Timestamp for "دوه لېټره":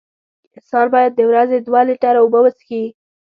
1.67-2.19